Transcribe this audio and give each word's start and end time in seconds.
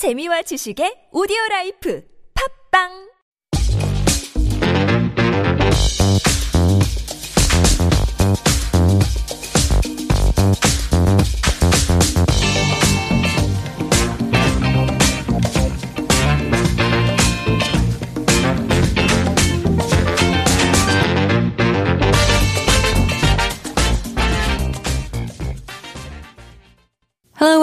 재미와 0.00 0.40
지식의 0.48 1.12
오디오 1.12 1.36
라이프. 1.50 2.00
팝빵 2.32 3.09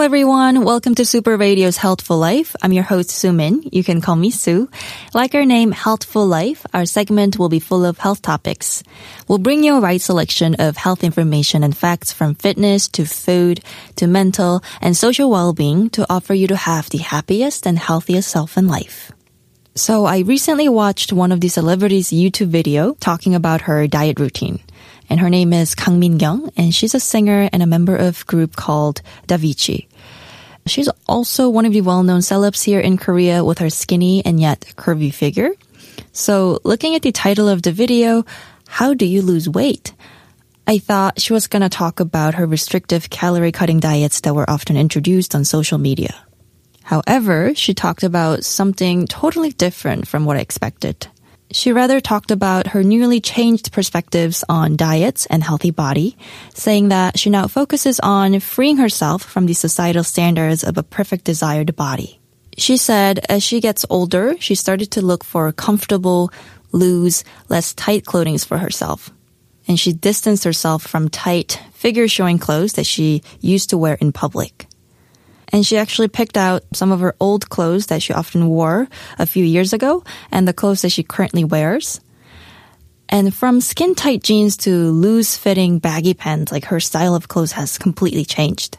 everyone, 0.08 0.64
welcome 0.64 0.96
to 0.96 1.06
Super 1.06 1.36
Radio's 1.36 1.76
Healthful 1.76 2.18
Life. 2.18 2.56
I'm 2.62 2.72
your 2.72 2.86
host 2.86 3.10
Sumin. 3.10 3.68
You 3.74 3.84
can 3.84 4.00
call 4.00 4.16
me 4.16 4.32
Sue. 4.32 4.70
Like 5.14 5.36
our 5.36 5.44
name, 5.44 5.74
Healthful 5.74 6.26
Life, 6.26 6.66
our 6.74 6.86
segment 6.86 7.38
will 7.38 7.50
be 7.50 7.60
full 7.60 7.84
of 7.84 7.98
health 7.98 8.22
topics. 8.22 8.84
We'll 9.28 9.38
bring 9.38 9.66
you 9.66 9.76
a 9.76 9.82
right 9.82 10.00
selection 10.00 10.56
of 10.60 10.78
health 10.78 11.04
information 11.04 11.62
and 11.62 11.76
facts 11.76 12.14
from 12.14 12.36
fitness 12.36 12.88
to 12.96 13.04
food 13.04 13.60
to 13.98 14.08
mental 14.08 14.64
and 14.80 14.96
social 14.96 15.30
well-being 15.30 15.90
to 15.90 16.06
offer 16.10 16.34
you 16.34 16.48
to 16.48 16.56
have 16.56 16.90
the 16.90 17.00
happiest 17.00 17.68
and 17.68 17.78
healthiest 17.78 18.32
self 18.32 18.58
in 18.58 18.70
life. 18.70 19.12
So 19.76 20.06
I 20.06 20.20
recently 20.20 20.70
watched 20.70 21.12
one 21.12 21.34
of 21.34 21.42
the 21.42 21.50
celebrities' 21.50 22.12
YouTube 22.12 22.48
video 22.48 22.94
talking 22.94 23.36
about 23.36 23.64
her 23.64 23.88
diet 23.88 24.22
routine 24.22 24.62
and 25.10 25.20
her 25.20 25.30
name 25.30 25.54
is 25.54 25.76
Kang 25.76 26.00
Min-kyung, 26.00 26.52
and 26.58 26.74
she's 26.74 26.96
a 26.96 27.00
singer 27.00 27.50
and 27.52 27.64
a 27.64 27.68
member 27.68 27.96
of 27.96 28.26
group 28.28 28.56
called 28.56 29.02
Davichi. 29.28 29.88
She's 30.66 30.90
also 31.08 31.50
one 31.50 31.66
of 31.66 31.74
the 31.74 31.82
well-known 31.82 32.20
celebs 32.20 32.64
here 32.64 32.80
in 32.80 32.98
Korea 32.98 33.44
with 33.44 33.60
her 33.60 33.70
skinny 33.70 34.26
and 34.26 34.40
yet 34.40 34.62
curvy 34.76 35.14
figure. 35.14 35.52
So 36.12 36.60
looking 36.64 36.96
at 36.96 37.02
the 37.02 37.12
title 37.12 37.48
of 37.48 37.62
the 37.62 37.72
video, 37.72 38.26
How 38.68 38.94
Do 38.94 39.06
You 39.06 39.22
Lose 39.22 39.48
Weight? 39.48 39.94
I 40.68 40.80
thought 40.80 41.22
she 41.22 41.32
was 41.32 41.48
gonna 41.48 41.70
talk 41.70 42.02
about 42.02 42.36
her 42.36 42.46
restrictive 42.46 43.10
calorie 43.10 43.54
cutting 43.54 43.80
diets 43.80 44.20
that 44.22 44.36
were 44.36 44.50
often 44.50 44.76
introduced 44.76 45.34
on 45.34 45.46
social 45.46 45.78
media. 45.78 46.14
However, 46.84 47.56
she 47.56 47.74
talked 47.74 48.04
about 48.04 48.44
something 48.44 49.08
totally 49.08 49.52
different 49.52 50.08
from 50.08 50.26
what 50.26 50.38
I 50.38 50.42
expected. 50.42 51.08
She 51.52 51.72
rather 51.72 52.02
talked 52.02 52.32
about 52.32 52.68
her 52.68 52.84
newly 52.84 53.22
changed 53.22 53.72
perspectives 53.72 54.44
on 54.50 54.76
diets 54.76 55.26
and 55.28 55.44
healthy 55.44 55.72
body, 55.72 56.18
saying 56.54 56.90
that 56.90 57.18
she 57.18 57.30
now 57.30 57.48
focuses 57.48 58.00
on 58.02 58.40
freeing 58.42 58.78
herself 58.78 59.24
from 59.24 59.46
the 59.46 59.54
societal 59.54 60.04
standards 60.04 60.64
of 60.64 60.78
a 60.78 60.84
perfect 60.84 61.24
desired 61.24 61.76
body. 61.76 62.20
She 62.58 62.76
said 62.76 63.20
as 63.30 63.44
she 63.44 63.62
gets 63.62 63.86
older, 63.90 64.36
she 64.40 64.56
started 64.56 64.92
to 64.92 65.02
look 65.02 65.24
for 65.24 65.52
comfortable, 65.54 66.32
loose, 66.74 67.24
less 67.48 67.74
tight 67.74 68.06
clothing 68.06 68.38
for 68.40 68.58
herself. 68.58 69.10
And 69.70 69.80
she 69.80 69.94
distanced 69.94 70.44
herself 70.44 70.84
from 70.84 71.10
tight, 71.10 71.62
figure 71.74 72.08
showing 72.08 72.40
clothes 72.40 72.74
that 72.74 72.86
she 72.86 73.22
used 73.40 73.70
to 73.70 73.78
wear 73.78 73.96
in 73.96 74.12
public 74.12 74.68
and 75.52 75.66
she 75.66 75.78
actually 75.78 76.08
picked 76.08 76.38
out 76.38 76.64
some 76.74 76.92
of 76.92 77.00
her 77.00 77.16
old 77.20 77.50
clothes 77.50 77.88
that 77.88 78.02
she 78.02 78.14
often 78.14 78.48
wore 78.48 78.88
a 79.18 79.26
few 79.26 79.44
years 79.44 79.74
ago 79.74 80.04
and 80.32 80.48
the 80.48 80.54
clothes 80.54 80.82
that 80.82 80.90
she 80.90 81.04
currently 81.04 81.44
wears. 81.44 82.02
And 83.10 83.34
from 83.34 83.62
skin 83.62 83.96
tight 83.96 84.24
jeans 84.24 84.58
to 84.58 84.92
loose 84.92 85.38
fitting 85.38 85.80
baggy 85.80 86.14
pants, 86.14 86.52
like 86.52 86.66
her 86.66 86.82
style 86.82 87.16
of 87.16 87.30
clothes 87.30 87.54
has 87.54 87.78
completely 87.78 88.26
changed. 88.26 88.78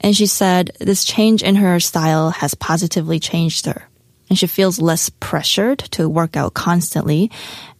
And 0.00 0.14
she 0.14 0.26
said 0.26 0.72
this 0.78 1.04
change 1.04 1.42
in 1.42 1.54
her 1.56 1.80
style 1.80 2.30
has 2.30 2.54
positively 2.54 3.18
changed 3.18 3.66
her. 3.66 3.88
And 4.28 4.38
she 4.38 4.46
feels 4.46 4.80
less 4.80 5.08
pressured 5.08 5.78
to 5.92 6.08
work 6.08 6.36
out 6.36 6.54
constantly 6.54 7.30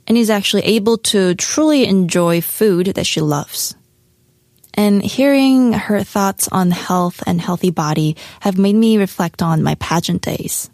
and 0.06 0.16
is 0.16 0.30
actually 0.30 0.62
able 0.62 0.98
to 0.98 1.34
truly 1.34 1.84
enjoy 1.86 2.40
food 2.40 2.86
that 2.94 3.06
she 3.06 3.20
loves 3.20 3.74
and 4.74 5.02
hearing 5.02 5.72
her 5.72 6.02
thoughts 6.02 6.48
on 6.48 6.70
health 6.70 7.22
and 7.26 7.40
healthy 7.40 7.70
body 7.70 8.16
have 8.40 8.58
made 8.58 8.76
me 8.76 8.98
reflect 8.98 9.42
on 9.42 9.62
my 9.62 9.74
pageant 9.76 10.22
days. 10.22 10.70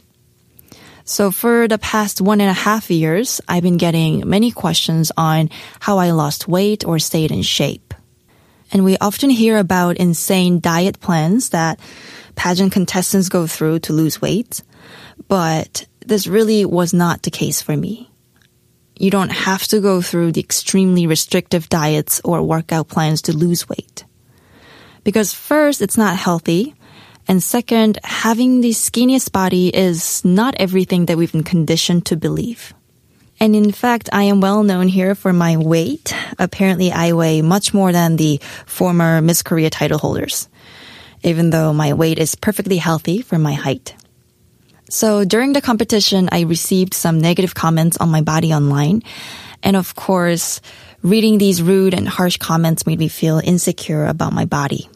So 1.04 1.31
for 1.31 1.69
the 1.69 1.78
past 1.78 2.20
one 2.20 2.41
and 2.41 2.50
a 2.50 2.53
half 2.69 2.91
years, 2.91 3.41
I've 3.48 3.62
been 3.62 3.78
getting 3.78 4.28
many 4.28 4.50
questions 4.50 5.10
on 5.16 5.48
how 5.81 5.98
I 5.98 6.10
lost 6.10 6.47
weight 6.47 6.84
or 6.84 6.98
stayed 6.98 7.32
in 7.32 7.42
shape. 7.42 7.94
And 8.70 8.84
we 8.84 8.98
often 8.98 9.31
hear 9.31 9.56
about 9.56 9.97
insane 9.97 10.60
diet 10.60 11.00
plans 11.00 11.50
that 11.50 11.80
pageant 12.36 12.72
contestants 12.72 13.30
go 13.30 13.47
through 13.47 13.78
to 13.80 13.94
lose 13.94 14.20
weight. 14.20 14.62
But 15.28 15.86
this 16.04 16.26
really 16.26 16.66
was 16.66 16.92
not 16.92 17.22
the 17.22 17.30
case 17.30 17.62
for 17.62 17.76
me 17.76 18.10
you 18.98 19.10
don't 19.10 19.31
have 19.31 19.62
to 19.69 19.81
go 19.81 20.03
through 20.03 20.32
the 20.32 20.41
extremely 20.41 21.06
restrictive 21.06 21.69
diets 21.69 22.20
or 22.25 22.42
workout 22.42 22.88
plans 22.88 23.22
to 23.22 23.32
lose 23.36 23.69
weight. 23.69 24.04
Because 25.04 25.32
first, 25.32 25.81
it's 25.81 25.97
not 25.97 26.16
healthy. 26.16 26.75
And 27.28 27.42
second, 27.42 27.98
having 28.03 28.60
the 28.60 28.70
skinniest 28.70 29.32
body 29.32 29.69
is 29.69 30.25
not 30.25 30.54
everything 30.59 31.06
that 31.06 31.16
we've 31.16 31.32
been 31.32 31.44
conditioned 31.44 32.06
to 32.06 32.16
believe. 32.16 32.75
And 33.38 33.54
in 33.54 33.70
fact, 33.70 34.09
I 34.12 34.25
am 34.25 34.41
well 34.41 34.64
known 34.64 34.88
here 34.88 35.15
for 35.15 35.32
my 35.32 35.56
weight. 35.56 36.12
Apparently, 36.38 36.91
I 36.91 37.12
weigh 37.12 37.41
much 37.41 37.72
more 37.72 37.92
than 37.92 38.16
the 38.16 38.41
former 38.66 39.22
Miss 39.22 39.42
Korea 39.42 39.70
title 39.70 39.98
holders, 39.98 40.48
even 41.22 41.50
though 41.50 41.72
my 41.72 41.92
weight 41.92 42.19
is 42.19 42.34
perfectly 42.34 42.78
healthy 42.78 43.22
for 43.22 43.38
my 43.38 43.53
height. 43.53 43.94
So 44.91 45.25
during 45.25 45.53
the 45.53 45.60
competition, 45.60 46.28
I 46.32 46.43
received 46.43 46.94
some 46.94 47.21
negative 47.21 47.54
comments 47.54 47.99
on 47.99 48.09
my 48.09 48.22
body 48.22 48.54
online. 48.54 49.03
And 49.62 49.76
of 49.76 49.94
course, 49.94 50.60
reading 51.03 51.38
these 51.38 51.62
rude 51.62 51.94
and 51.94 52.09
harsh 52.09 52.38
comments 52.38 52.87
made 52.87 52.98
me 52.98 53.09
feel 53.09 53.41
insecure 53.43 54.06
about 54.06 54.32
my 54.32 54.44
body. 54.47 54.88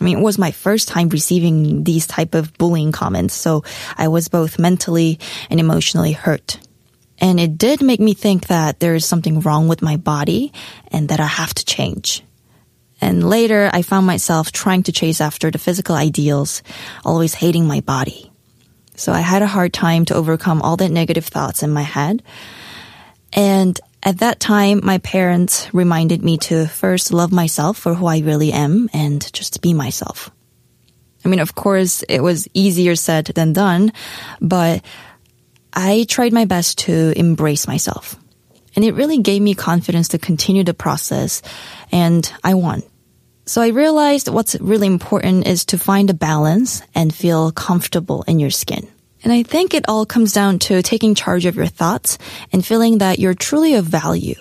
I 0.00 0.04
mean, 0.04 0.18
it 0.18 0.22
was 0.22 0.38
my 0.38 0.50
first 0.50 0.88
time 0.88 1.10
receiving 1.10 1.84
these 1.84 2.06
type 2.06 2.34
of 2.34 2.56
bullying 2.58 2.90
comments, 2.90 3.34
so 3.34 3.62
I 3.96 4.08
was 4.08 4.26
both 4.26 4.58
mentally 4.58 5.20
and 5.48 5.60
emotionally 5.60 6.12
hurt. 6.12 6.58
And 7.18 7.38
it 7.38 7.56
did 7.56 7.82
make 7.82 8.00
me 8.00 8.14
think 8.14 8.48
that 8.48 8.80
there 8.80 8.96
is 8.96 9.04
something 9.04 9.40
wrong 9.40 9.68
with 9.68 9.80
my 9.80 9.96
body 9.96 10.52
and 10.90 11.08
that 11.10 11.20
I 11.20 11.26
have 11.26 11.54
to 11.54 11.64
change. 11.64 12.24
And 13.00 13.28
later, 13.28 13.70
I 13.72 13.82
found 13.82 14.06
myself 14.06 14.50
trying 14.50 14.82
to 14.84 14.92
chase 14.92 15.20
after 15.20 15.50
the 15.50 15.58
physical 15.58 15.94
ideals, 15.94 16.62
always 17.04 17.34
hating 17.34 17.68
my 17.68 17.80
body. 17.80 18.31
So 18.94 19.12
I 19.12 19.20
had 19.20 19.42
a 19.42 19.46
hard 19.46 19.72
time 19.72 20.04
to 20.06 20.14
overcome 20.14 20.62
all 20.62 20.76
the 20.76 20.88
negative 20.88 21.26
thoughts 21.26 21.62
in 21.62 21.70
my 21.70 21.82
head. 21.82 22.22
And 23.32 23.78
at 24.02 24.18
that 24.18 24.40
time, 24.40 24.80
my 24.82 24.98
parents 24.98 25.72
reminded 25.72 26.22
me 26.22 26.36
to 26.38 26.66
first 26.66 27.12
love 27.12 27.32
myself 27.32 27.78
for 27.78 27.94
who 27.94 28.06
I 28.06 28.18
really 28.18 28.52
am 28.52 28.90
and 28.92 29.32
just 29.32 29.62
be 29.62 29.74
myself. 29.74 30.30
I 31.24 31.28
mean, 31.28 31.40
of 31.40 31.54
course, 31.54 32.02
it 32.08 32.20
was 32.20 32.48
easier 32.52 32.96
said 32.96 33.26
than 33.26 33.52
done, 33.52 33.92
but 34.40 34.84
I 35.72 36.04
tried 36.08 36.32
my 36.32 36.44
best 36.44 36.78
to 36.78 37.12
embrace 37.16 37.68
myself. 37.68 38.16
And 38.74 38.84
it 38.84 38.94
really 38.94 39.18
gave 39.18 39.40
me 39.40 39.54
confidence 39.54 40.08
to 40.08 40.18
continue 40.18 40.64
the 40.64 40.74
process, 40.74 41.42
and 41.92 42.30
I 42.42 42.54
won. 42.54 42.82
So 43.44 43.60
I 43.60 43.68
realized 43.68 44.28
what's 44.28 44.54
really 44.60 44.86
important 44.86 45.46
is 45.48 45.64
to 45.66 45.78
find 45.78 46.08
a 46.10 46.14
balance 46.14 46.82
and 46.94 47.12
feel 47.12 47.50
comfortable 47.50 48.22
in 48.22 48.38
your 48.38 48.50
skin. 48.50 48.86
And 49.24 49.32
I 49.32 49.42
think 49.42 49.74
it 49.74 49.88
all 49.88 50.06
comes 50.06 50.32
down 50.32 50.58
to 50.60 50.82
taking 50.82 51.14
charge 51.14 51.46
of 51.46 51.56
your 51.56 51.66
thoughts 51.66 52.18
and 52.52 52.64
feeling 52.64 52.98
that 52.98 53.18
you're 53.18 53.34
truly 53.34 53.74
of 53.74 53.84
value. 53.84 54.36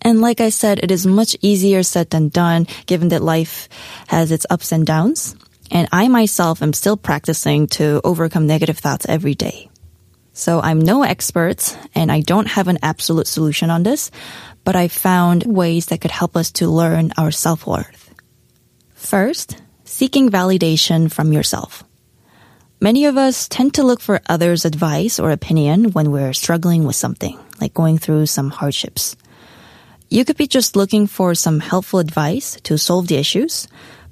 And 0.00 0.20
like 0.20 0.40
I 0.40 0.50
said, 0.50 0.80
it 0.82 0.90
is 0.90 1.06
much 1.06 1.36
easier 1.40 1.82
said 1.82 2.10
than 2.10 2.28
done 2.28 2.66
given 2.86 3.08
that 3.08 3.22
life 3.22 3.68
has 4.08 4.30
its 4.32 4.46
ups 4.50 4.72
and 4.72 4.86
downs. 4.86 5.36
And 5.70 5.88
I 5.92 6.08
myself 6.08 6.62
am 6.62 6.72
still 6.72 6.96
practicing 6.96 7.66
to 7.78 8.00
overcome 8.04 8.46
negative 8.46 8.78
thoughts 8.78 9.06
every 9.08 9.34
day. 9.34 9.70
So 10.32 10.60
I'm 10.60 10.78
no 10.78 11.02
expert 11.02 11.76
and 11.94 12.10
I 12.10 12.20
don't 12.20 12.48
have 12.48 12.68
an 12.68 12.78
absolute 12.82 13.26
solution 13.26 13.70
on 13.70 13.82
this, 13.82 14.10
but 14.64 14.76
I 14.76 14.88
found 14.88 15.44
ways 15.44 15.86
that 15.86 16.00
could 16.00 16.10
help 16.10 16.36
us 16.36 16.50
to 16.52 16.68
learn 16.68 17.12
our 17.16 17.30
self-worth. 17.30 18.11
First, 19.02 19.60
seeking 19.84 20.30
validation 20.30 21.10
from 21.10 21.32
yourself. 21.32 21.82
Many 22.80 23.06
of 23.06 23.18
us 23.18 23.48
tend 23.48 23.74
to 23.74 23.82
look 23.82 24.00
for 24.00 24.22
others' 24.28 24.64
advice 24.64 25.18
or 25.18 25.32
opinion 25.32 25.90
when 25.90 26.12
we're 26.12 26.32
struggling 26.32 26.84
with 26.84 26.94
something, 26.94 27.36
like 27.60 27.74
going 27.74 27.98
through 27.98 28.26
some 28.26 28.48
hardships. 28.50 29.16
You 30.08 30.24
could 30.24 30.36
be 30.36 30.46
just 30.46 30.76
looking 30.76 31.08
for 31.08 31.34
some 31.34 31.58
helpful 31.58 31.98
advice 31.98 32.56
to 32.62 32.78
solve 32.78 33.08
the 33.08 33.16
issues, 33.16 33.66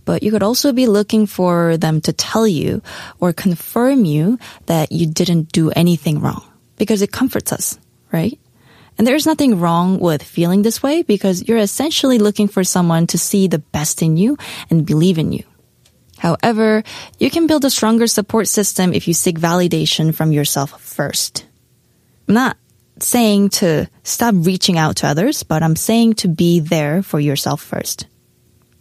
but 0.05 0.25
you 0.25 0.33
could 0.33 0.43
also 0.43 0.73
be 0.73 0.89
looking 0.89 1.27
for 1.27 1.77
them 1.77 2.01
to 2.03 2.13
tell 2.13 2.47
you 2.47 2.83
or 3.21 3.33
confirm 3.33 4.05
you 4.05 4.39
that 4.67 4.91
you 4.91 5.07
didn't 5.07 5.53
do 5.53 5.71
anything 5.71 6.21
wrong 6.21 6.43
because 6.77 7.01
it 7.01 7.13
comforts 7.13 7.53
us, 7.53 7.79
right? 8.13 8.39
And 9.01 9.07
there's 9.07 9.25
nothing 9.25 9.59
wrong 9.59 9.99
with 9.99 10.23
feeling 10.23 10.61
this 10.61 10.83
way 10.83 11.01
because 11.01 11.49
you're 11.49 11.57
essentially 11.57 12.19
looking 12.19 12.49
for 12.49 12.63
someone 12.63 13.07
to 13.07 13.17
see 13.17 13.49
the 13.49 13.61
best 13.73 14.03
in 14.03 14.19
you 14.19 14.37
and 14.69 14.85
believe 14.85 15.17
in 15.17 15.33
you. 15.33 15.43
However, 16.19 16.85
you 17.19 17.31
can 17.31 17.47
build 17.47 17.65
a 17.65 17.71
stronger 17.71 18.07
support 18.07 18.47
system 18.47 18.93
if 18.93 19.09
you 19.09 19.15
seek 19.15 19.39
validation 19.39 20.15
from 20.15 20.33
yourself 20.33 20.79
first. 20.83 21.47
I'm 22.29 22.35
not 22.35 22.59
saying 22.99 23.49
to 23.61 23.89
stop 24.03 24.35
reaching 24.37 24.77
out 24.77 24.97
to 24.97 25.07
others, 25.07 25.45
but 25.45 25.63
I'm 25.63 25.77
saying 25.77 26.17
to 26.17 26.29
be 26.29 26.61
there 26.61 27.03
for 27.03 27.19
yourself 27.19 27.63
first. 27.63 28.07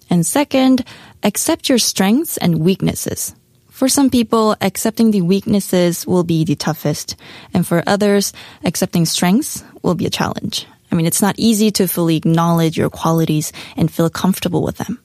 And 0.10 0.26
second, 0.26 0.84
accept 1.24 1.70
your 1.70 1.80
strengths 1.80 2.36
and 2.36 2.60
weaknesses. 2.60 3.34
For 3.80 3.88
some 3.88 4.10
people, 4.10 4.58
accepting 4.60 5.12
the 5.12 5.22
weaknesses 5.22 6.06
will 6.06 6.26
be 6.26 6.44
the 6.44 6.58
toughest. 6.58 7.16
And 7.54 7.66
for 7.66 7.82
others, 7.88 8.34
accepting 8.66 9.06
strengths 9.06 9.64
will 9.82 9.96
be 9.96 10.06
a 10.06 10.10
challenge. 10.10 10.68
I 10.92 10.96
mean, 10.96 11.06
it's 11.06 11.22
not 11.22 11.36
easy 11.38 11.72
to 11.80 11.88
fully 11.88 12.18
acknowledge 12.18 12.76
your 12.76 12.90
qualities 12.90 13.54
and 13.78 13.90
feel 13.90 14.10
comfortable 14.10 14.64
with 14.64 14.76
them. 14.80 15.00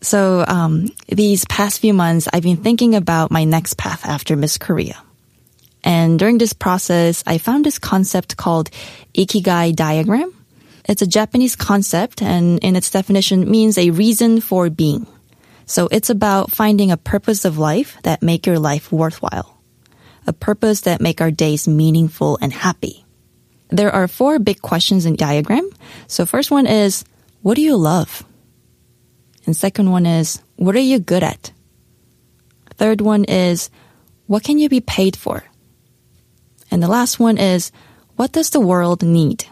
So, 0.00 0.42
um, 0.48 0.88
these 1.06 1.44
past 1.44 1.80
few 1.80 1.92
months, 1.92 2.28
I've 2.32 2.42
been 2.42 2.64
thinking 2.64 2.94
about 2.94 3.30
my 3.30 3.44
next 3.44 3.76
path 3.76 4.06
after 4.06 4.36
Miss 4.36 4.56
Korea. 4.56 4.96
And 5.84 6.18
during 6.18 6.38
this 6.38 6.54
process, 6.54 7.22
I 7.26 7.36
found 7.36 7.66
this 7.66 7.78
concept 7.78 8.38
called 8.38 8.70
Ikigai 9.12 9.76
diagram. 9.76 10.32
It's 10.88 11.02
a 11.02 11.06
Japanese 11.06 11.56
concept 11.56 12.22
and 12.22 12.58
in 12.60 12.74
its 12.74 12.90
definition 12.90 13.50
means 13.50 13.76
a 13.76 13.90
reason 13.90 14.40
for 14.40 14.70
being. 14.70 15.06
So 15.72 15.88
it's 15.90 16.10
about 16.10 16.52
finding 16.52 16.90
a 16.90 16.98
purpose 16.98 17.46
of 17.46 17.56
life 17.56 17.96
that 18.02 18.20
make 18.22 18.44
your 18.44 18.58
life 18.58 18.92
worthwhile. 18.92 19.56
A 20.26 20.32
purpose 20.34 20.82
that 20.82 21.00
make 21.00 21.22
our 21.22 21.30
days 21.30 21.66
meaningful 21.66 22.36
and 22.42 22.52
happy. 22.52 23.06
There 23.70 23.90
are 23.90 24.06
four 24.06 24.38
big 24.38 24.60
questions 24.60 25.06
in 25.06 25.16
diagram. 25.16 25.66
So 26.08 26.26
first 26.26 26.50
one 26.50 26.66
is, 26.66 27.06
what 27.40 27.54
do 27.54 27.62
you 27.62 27.74
love? 27.78 28.22
And 29.46 29.56
second 29.56 29.90
one 29.90 30.04
is, 30.04 30.42
what 30.56 30.76
are 30.76 30.88
you 30.92 30.98
good 30.98 31.22
at? 31.22 31.52
Third 32.74 33.00
one 33.00 33.24
is, 33.24 33.70
what 34.26 34.44
can 34.44 34.58
you 34.58 34.68
be 34.68 34.82
paid 34.82 35.16
for? 35.16 35.42
And 36.70 36.82
the 36.82 36.92
last 36.92 37.18
one 37.18 37.38
is, 37.38 37.72
what 38.16 38.32
does 38.32 38.50
the 38.50 38.60
world 38.60 39.02
need? 39.02 39.46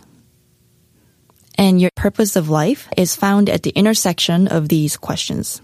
And 1.56 1.80
your 1.80 1.96
purpose 1.96 2.36
of 2.36 2.50
life 2.50 2.90
is 2.94 3.16
found 3.16 3.48
at 3.48 3.62
the 3.62 3.70
intersection 3.70 4.48
of 4.48 4.68
these 4.68 4.98
questions. 4.98 5.62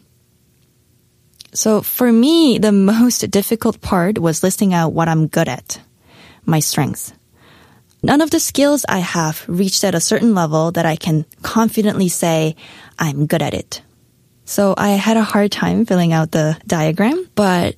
So 1.57 1.81
for 1.81 2.13
me, 2.13 2.59
the 2.59 2.71
most 2.71 3.31
difficult 3.31 3.81
part 3.81 4.19
was 4.19 4.43
listing 4.43 4.75
out 4.75 4.93
what 4.93 5.09
I'm 5.09 5.27
good 5.27 5.49
at, 5.49 5.81
my 6.45 6.61
strengths. 6.61 7.15
None 8.03 8.21
of 8.21 8.31
the 8.31 8.41
skills 8.41 8.85
I 8.89 8.99
have 8.99 9.43
reached 9.49 9.83
at 9.83 9.95
a 9.95 10.01
certain 10.01 10.35
level 10.35 10.71
that 10.73 10.85
I 10.85 10.97
can 10.97 11.25
confidently 11.41 12.09
say 12.09 12.57
I'm 12.99 13.27
good 13.27 13.41
at 13.41 13.55
it. 13.55 13.81
So 14.45 14.75
I 14.77 14.91
had 14.91 15.17
a 15.17 15.25
hard 15.25 15.51
time 15.51 15.87
filling 15.87 16.13
out 16.13 16.31
the 16.31 16.59
diagram, 16.67 17.27
but 17.35 17.75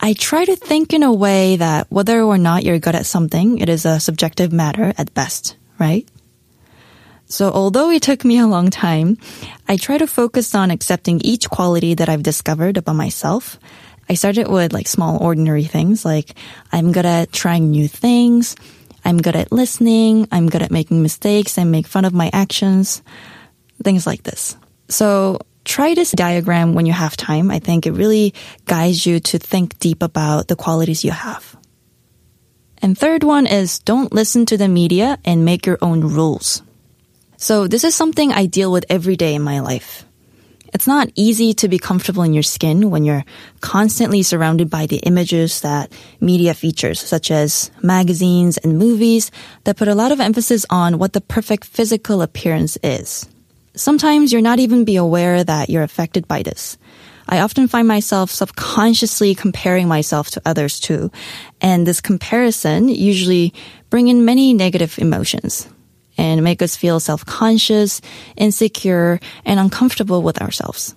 I 0.00 0.14
try 0.14 0.46
to 0.46 0.56
think 0.56 0.94
in 0.94 1.02
a 1.02 1.12
way 1.12 1.56
that 1.56 1.86
whether 1.90 2.22
or 2.22 2.38
not 2.38 2.64
you're 2.64 2.78
good 2.78 2.96
at 2.96 3.06
something, 3.06 3.58
it 3.58 3.68
is 3.68 3.84
a 3.84 4.00
subjective 4.00 4.52
matter 4.52 4.94
at 4.96 5.12
best, 5.12 5.54
right? 5.78 6.08
So 7.28 7.52
although 7.52 7.90
it 7.90 8.02
took 8.02 8.24
me 8.24 8.38
a 8.38 8.46
long 8.46 8.70
time, 8.70 9.18
I 9.68 9.76
try 9.76 9.98
to 9.98 10.06
focus 10.06 10.54
on 10.54 10.70
accepting 10.70 11.20
each 11.22 11.48
quality 11.50 11.94
that 11.94 12.08
I've 12.08 12.22
discovered 12.22 12.78
about 12.78 12.96
myself. 12.96 13.58
I 14.08 14.14
started 14.14 14.48
with 14.48 14.72
like 14.72 14.88
small 14.88 15.22
ordinary 15.22 15.64
things 15.64 16.04
like 16.04 16.34
I'm 16.72 16.92
good 16.92 17.04
at 17.04 17.30
trying 17.30 17.70
new 17.70 17.86
things. 17.86 18.56
I'm 19.04 19.18
good 19.18 19.36
at 19.36 19.52
listening. 19.52 20.26
I'm 20.32 20.48
good 20.48 20.62
at 20.62 20.70
making 20.70 21.02
mistakes 21.02 21.58
and 21.58 21.70
make 21.70 21.86
fun 21.86 22.06
of 22.06 22.14
my 22.14 22.30
actions. 22.32 23.02
Things 23.84 24.06
like 24.06 24.22
this. 24.22 24.56
So 24.88 25.38
try 25.64 25.94
this 25.94 26.12
diagram 26.12 26.72
when 26.72 26.86
you 26.86 26.94
have 26.94 27.16
time. 27.16 27.50
I 27.50 27.58
think 27.58 27.86
it 27.86 27.92
really 27.92 28.32
guides 28.64 29.04
you 29.04 29.20
to 29.20 29.38
think 29.38 29.78
deep 29.78 30.02
about 30.02 30.48
the 30.48 30.56
qualities 30.56 31.04
you 31.04 31.12
have. 31.12 31.56
And 32.80 32.96
third 32.96 33.22
one 33.22 33.46
is 33.46 33.80
don't 33.80 34.12
listen 34.14 34.46
to 34.46 34.56
the 34.56 34.68
media 34.68 35.18
and 35.24 35.44
make 35.44 35.66
your 35.66 35.78
own 35.82 36.00
rules. 36.00 36.62
So 37.40 37.68
this 37.68 37.84
is 37.84 37.94
something 37.94 38.32
I 38.32 38.46
deal 38.46 38.72
with 38.72 38.84
every 38.90 39.14
day 39.14 39.36
in 39.36 39.42
my 39.42 39.60
life. 39.60 40.04
It's 40.74 40.88
not 40.88 41.08
easy 41.14 41.54
to 41.54 41.68
be 41.68 41.78
comfortable 41.78 42.24
in 42.24 42.34
your 42.34 42.42
skin 42.42 42.90
when 42.90 43.04
you're 43.04 43.24
constantly 43.60 44.24
surrounded 44.24 44.68
by 44.68 44.86
the 44.86 44.96
images 44.96 45.60
that 45.60 45.92
media 46.20 46.52
features, 46.52 46.98
such 46.98 47.30
as 47.30 47.70
magazines 47.80 48.58
and 48.58 48.76
movies 48.76 49.30
that 49.62 49.76
put 49.76 49.86
a 49.86 49.94
lot 49.94 50.10
of 50.10 50.18
emphasis 50.18 50.66
on 50.68 50.98
what 50.98 51.12
the 51.12 51.20
perfect 51.20 51.64
physical 51.64 52.22
appearance 52.22 52.76
is. 52.82 53.28
Sometimes 53.76 54.32
you're 54.32 54.42
not 54.42 54.58
even 54.58 54.84
be 54.84 54.96
aware 54.96 55.44
that 55.44 55.70
you're 55.70 55.84
affected 55.84 56.26
by 56.26 56.42
this. 56.42 56.76
I 57.28 57.38
often 57.38 57.68
find 57.68 57.86
myself 57.86 58.32
subconsciously 58.32 59.36
comparing 59.36 59.86
myself 59.86 60.30
to 60.32 60.42
others 60.44 60.80
too. 60.80 61.12
And 61.60 61.86
this 61.86 62.00
comparison 62.00 62.88
usually 62.88 63.54
bring 63.90 64.08
in 64.08 64.24
many 64.24 64.54
negative 64.54 64.98
emotions 64.98 65.68
and 66.18 66.44
make 66.44 66.60
us 66.60 66.76
feel 66.76 67.00
self-conscious, 67.00 68.02
insecure, 68.36 69.20
and 69.46 69.58
uncomfortable 69.58 70.22
with 70.22 70.42
ourselves. 70.42 70.94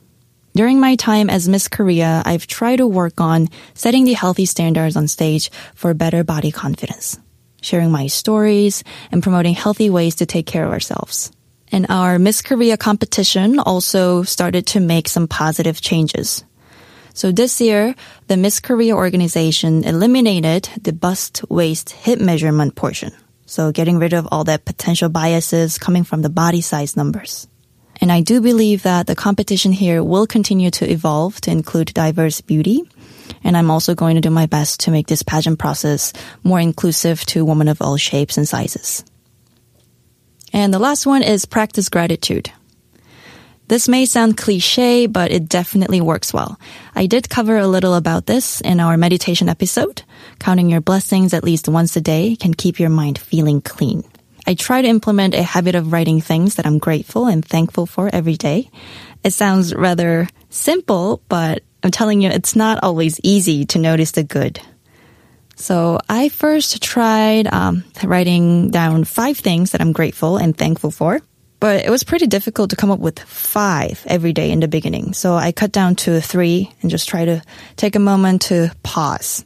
During 0.53 0.81
my 0.81 0.97
time 0.97 1.29
as 1.29 1.47
Miss 1.47 1.69
Korea, 1.69 2.23
I've 2.25 2.45
tried 2.45 2.77
to 2.77 2.87
work 2.87 3.21
on 3.21 3.47
setting 3.73 4.03
the 4.03 4.13
healthy 4.13 4.45
standards 4.45 4.97
on 4.97 5.07
stage 5.07 5.49
for 5.75 5.93
better 5.93 6.25
body 6.25 6.51
confidence, 6.51 7.17
sharing 7.61 7.91
my 7.91 8.07
stories, 8.07 8.83
and 9.13 9.23
promoting 9.23 9.53
healthy 9.53 9.89
ways 9.89 10.15
to 10.15 10.25
take 10.25 10.47
care 10.47 10.65
of 10.65 10.73
ourselves. 10.73 11.31
And 11.71 11.85
our 11.87 12.19
Miss 12.19 12.41
Korea 12.41 12.75
competition 12.75 13.59
also 13.59 14.23
started 14.23 14.67
to 14.67 14.81
make 14.81 15.07
some 15.07 15.29
positive 15.29 15.79
changes. 15.79 16.43
So 17.13 17.31
this 17.31 17.61
year, 17.61 17.95
the 18.27 18.35
Miss 18.35 18.59
Korea 18.59 18.95
organization 18.95 19.85
eliminated 19.85 20.69
the 20.81 20.91
bust, 20.91 21.43
waist, 21.49 21.91
hip 21.91 22.19
measurement 22.19 22.75
portion. 22.75 23.13
So 23.51 23.73
getting 23.73 23.99
rid 23.99 24.13
of 24.13 24.29
all 24.31 24.45
that 24.45 24.63
potential 24.63 25.09
biases 25.09 25.77
coming 25.77 26.05
from 26.05 26.21
the 26.21 26.29
body 26.29 26.61
size 26.61 26.95
numbers. 26.95 27.49
And 27.99 28.09
I 28.09 28.21
do 28.21 28.39
believe 28.39 28.83
that 28.83 29.07
the 29.07 29.13
competition 29.15 29.73
here 29.73 30.01
will 30.01 30.25
continue 30.25 30.71
to 30.71 30.89
evolve 30.89 31.41
to 31.41 31.51
include 31.51 31.93
diverse 31.93 32.39
beauty. 32.39 32.89
And 33.43 33.57
I'm 33.57 33.69
also 33.69 33.93
going 33.93 34.15
to 34.15 34.21
do 34.21 34.29
my 34.29 34.45
best 34.45 34.79
to 34.81 34.91
make 34.91 35.07
this 35.07 35.21
pageant 35.21 35.59
process 35.59 36.13
more 36.45 36.61
inclusive 36.61 37.25
to 37.25 37.43
women 37.43 37.67
of 37.67 37.81
all 37.81 37.97
shapes 37.97 38.37
and 38.37 38.47
sizes. 38.47 39.03
And 40.53 40.73
the 40.73 40.79
last 40.79 41.05
one 41.05 41.21
is 41.21 41.43
practice 41.43 41.89
gratitude. 41.89 42.53
This 43.71 43.87
may 43.87 44.05
sound 44.05 44.35
cliche, 44.35 45.07
but 45.07 45.31
it 45.31 45.47
definitely 45.47 46.01
works 46.01 46.33
well. 46.33 46.59
I 46.93 47.05
did 47.05 47.29
cover 47.29 47.55
a 47.55 47.69
little 47.69 47.95
about 47.95 48.25
this 48.25 48.59
in 48.59 48.81
our 48.81 48.97
meditation 48.97 49.47
episode. 49.47 50.03
Counting 50.39 50.69
your 50.69 50.81
blessings 50.81 51.33
at 51.33 51.45
least 51.45 51.69
once 51.69 51.95
a 51.95 52.01
day 52.01 52.35
can 52.35 52.53
keep 52.53 52.81
your 52.81 52.89
mind 52.89 53.17
feeling 53.17 53.61
clean. 53.61 54.03
I 54.45 54.55
try 54.55 54.81
to 54.81 54.89
implement 54.89 55.35
a 55.35 55.41
habit 55.41 55.75
of 55.75 55.93
writing 55.93 56.19
things 56.19 56.55
that 56.55 56.65
I'm 56.65 56.79
grateful 56.79 57.27
and 57.27 57.45
thankful 57.45 57.85
for 57.85 58.09
every 58.11 58.35
day. 58.35 58.69
It 59.23 59.31
sounds 59.31 59.73
rather 59.73 60.27
simple, 60.49 61.21
but 61.29 61.63
I'm 61.81 61.91
telling 61.91 62.21
you, 62.21 62.29
it's 62.29 62.57
not 62.57 62.83
always 62.83 63.21
easy 63.23 63.63
to 63.67 63.79
notice 63.79 64.11
the 64.11 64.23
good. 64.23 64.59
So 65.55 65.97
I 66.09 66.27
first 66.27 66.83
tried 66.83 67.47
um, 67.47 67.85
writing 68.03 68.69
down 68.69 69.05
five 69.05 69.37
things 69.37 69.71
that 69.71 69.79
I'm 69.79 69.93
grateful 69.93 70.35
and 70.35 70.57
thankful 70.57 70.91
for. 70.91 71.21
But 71.61 71.85
it 71.85 71.91
was 71.91 72.03
pretty 72.03 72.25
difficult 72.25 72.71
to 72.71 72.75
come 72.75 72.89
up 72.89 72.99
with 72.99 73.19
five 73.19 74.03
every 74.07 74.33
day 74.33 74.49
in 74.49 74.61
the 74.61 74.67
beginning. 74.67 75.13
So 75.13 75.35
I 75.35 75.51
cut 75.51 75.71
down 75.71 75.95
to 75.97 76.19
three 76.19 76.73
and 76.81 76.89
just 76.89 77.07
try 77.07 77.23
to 77.23 77.43
take 77.77 77.95
a 77.95 77.99
moment 77.99 78.41
to 78.49 78.71
pause. 78.81 79.45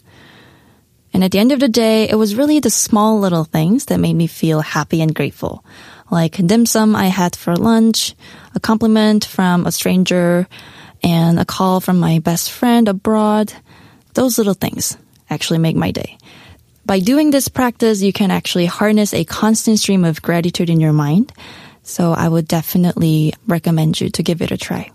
And 1.13 1.25
at 1.25 1.31
the 1.31 1.39
end 1.39 1.51
of 1.51 1.59
the 1.59 1.67
day, 1.67 2.07
it 2.09 2.15
was 2.15 2.35
really 2.35 2.61
the 2.61 2.69
small 2.69 3.19
little 3.19 3.43
things 3.43 3.85
that 3.85 3.99
made 3.99 4.15
me 4.15 4.27
feel 4.27 4.61
happy 4.61 5.01
and 5.01 5.13
grateful. 5.13 5.65
Like 6.09 6.39
dim 6.39 6.65
sum 6.65 6.95
I 6.95 7.07
had 7.07 7.35
for 7.35 7.53
lunch, 7.55 8.15
a 8.55 8.61
compliment 8.61 9.25
from 9.25 9.65
a 9.65 9.71
stranger, 9.71 10.47
and 11.03 11.37
a 11.37 11.43
call 11.43 11.81
from 11.81 11.99
my 11.99 12.19
best 12.19 12.49
friend 12.49 12.87
abroad. 12.87 13.51
Those 14.13 14.37
little 14.37 14.53
things 14.53 14.97
actually 15.29 15.59
make 15.59 15.75
my 15.75 15.91
day. 15.91 16.17
By 16.85 16.99
doing 16.99 17.31
this 17.31 17.49
practice, 17.49 18.01
you 18.01 18.13
can 18.13 18.31
actually 18.31 18.67
harness 18.67 19.13
a 19.13 19.25
constant 19.25 19.79
stream 19.79 20.05
of 20.05 20.21
gratitude 20.21 20.69
in 20.69 20.79
your 20.79 20.93
mind. 20.93 21.33
So 21.85 22.13
I 22.13 22.27
would 22.27 22.47
definitely 22.47 23.33
recommend 23.45 24.01
you 24.01 24.09
to 24.09 24.23
give 24.23 24.41
it 24.41 24.51
a 24.51 24.57
try. 24.57 24.91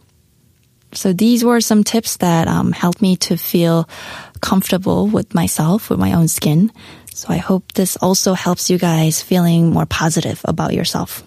So 0.93 1.13
these 1.13 1.45
were 1.45 1.61
some 1.61 1.85
tips 1.85 2.17
that 2.17 2.49
um, 2.49 2.73
helped 2.73 3.01
me 3.01 3.15
to 3.31 3.37
feel 3.37 3.89
comfortable 4.41 5.07
with 5.07 5.33
myself, 5.33 5.89
with 5.89 6.01
my 6.01 6.15
own 6.15 6.27
skin. 6.27 6.73
So 7.15 7.29
I 7.31 7.37
hope 7.37 7.73
this 7.73 7.97
also 7.97 8.35
helps 8.35 8.71
you 8.71 8.77
guys 8.77 9.23
feeling 9.23 9.71
more 9.71 9.87
positive 9.87 10.41
about 10.45 10.75
yourself. 10.75 11.23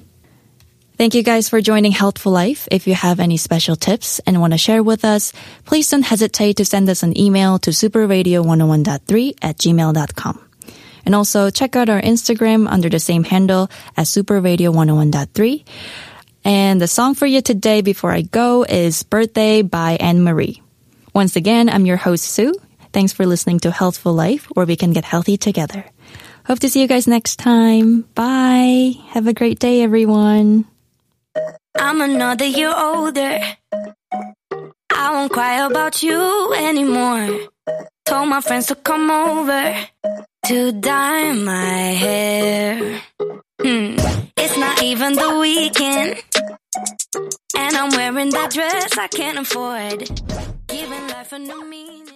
Thank 0.97 1.15
you 1.15 1.23
guys 1.23 1.47
for 1.47 1.61
joining 1.61 1.93
Healthful 1.93 2.33
Life. 2.33 2.67
If 2.69 2.85
you 2.85 2.93
have 2.93 3.21
any 3.21 3.37
special 3.37 3.77
tips 3.77 4.19
and 4.27 4.41
want 4.41 4.53
to 4.53 4.59
share 4.59 4.83
with 4.83 5.05
us, 5.05 5.31
please 5.65 5.89
don't 5.89 6.03
hesitate 6.03 6.57
to 6.57 6.65
send 6.65 6.89
us 6.89 7.03
an 7.03 7.17
email 7.17 7.57
to 7.59 7.71
superradio101.3 7.71 9.33
at 9.41 9.57
gmail.com. 9.57 10.52
And 11.05 11.15
also 11.15 11.49
check 11.49 11.75
out 11.75 11.89
our 11.89 12.01
Instagram 12.01 12.67
under 12.69 12.89
the 12.89 12.99
same 12.99 13.23
handle 13.23 13.69
as 13.97 14.09
superradio101.3. 14.09 15.65
And 16.45 16.81
the 16.81 16.87
song 16.87 17.15
for 17.15 17.25
you 17.25 17.41
today 17.41 17.81
before 17.81 18.11
I 18.11 18.21
go 18.21 18.63
is 18.63 19.03
Birthday 19.03 19.61
by 19.61 19.95
Anne 19.99 20.23
Marie. 20.23 20.61
Once 21.13 21.35
again, 21.35 21.69
I'm 21.69 21.85
your 21.85 21.97
host, 21.97 22.25
Sue. 22.25 22.53
Thanks 22.91 23.13
for 23.13 23.25
listening 23.25 23.59
to 23.61 23.71
Healthful 23.71 24.13
Life, 24.13 24.45
where 24.53 24.65
we 24.65 24.75
can 24.75 24.91
get 24.91 25.05
healthy 25.05 25.37
together. 25.37 25.85
Hope 26.45 26.59
to 26.59 26.69
see 26.69 26.81
you 26.81 26.87
guys 26.87 27.07
next 27.07 27.37
time. 27.37 28.01
Bye. 28.13 28.93
Have 29.09 29.27
a 29.27 29.33
great 29.33 29.59
day, 29.59 29.81
everyone. 29.81 30.65
I'm 31.75 32.01
another 32.01 32.45
year 32.45 32.73
older. 32.75 33.39
I 34.91 35.11
won't 35.13 35.31
cry 35.31 35.65
about 35.65 36.03
you 36.03 36.53
anymore. 36.53 37.47
Told 38.05 38.29
my 38.29 38.41
friends 38.41 38.67
to 38.67 38.75
come 38.75 39.09
over 39.09 39.75
to 40.45 40.71
dye 40.73 41.31
my 41.31 41.93
hair. 42.03 43.01
Hmm. 43.61 43.95
It's 44.37 44.57
not 44.57 44.83
even 44.83 45.13
the 45.13 45.39
weekend. 45.39 46.21
And 47.57 47.77
I'm 47.77 47.89
wearing 47.91 48.29
that 48.31 48.51
dress 48.51 48.97
I 48.97 49.07
can't 49.07 49.39
afford. 49.39 49.99
Giving 50.67 51.07
life 51.07 51.31
a 51.31 51.39
new 51.39 51.69
meaning. 51.69 52.13